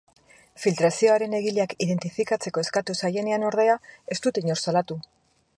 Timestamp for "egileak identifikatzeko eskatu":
1.41-2.97